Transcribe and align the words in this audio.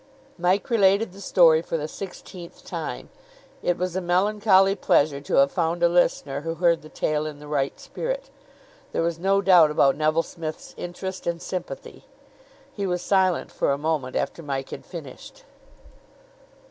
Mike 0.35 0.71
related 0.71 1.13
the 1.13 1.21
story 1.21 1.61
for 1.61 1.77
the 1.77 1.87
sixteenth 1.87 2.65
time. 2.65 3.09
It 3.61 3.77
was 3.77 3.95
a 3.95 4.01
melancholy 4.01 4.73
pleasure 4.75 5.21
to 5.21 5.35
have 5.35 5.51
found 5.51 5.83
a 5.83 5.87
listener 5.87 6.41
who 6.41 6.55
heard 6.55 6.81
the 6.81 6.89
tale 6.89 7.27
in 7.27 7.37
the 7.37 7.45
right 7.47 7.79
spirit. 7.79 8.31
There 8.93 9.03
was 9.03 9.19
no 9.19 9.43
doubt 9.43 9.69
about 9.69 9.95
Neville 9.95 10.23
Smith's 10.23 10.73
interest 10.75 11.27
and 11.27 11.39
sympathy. 11.39 12.05
He 12.73 12.87
was 12.87 13.03
silent 13.03 13.51
for 13.51 13.71
a 13.71 13.77
moment 13.77 14.15
after 14.15 14.41
Mike 14.41 14.71
had 14.71 14.87
finished. 14.87 15.43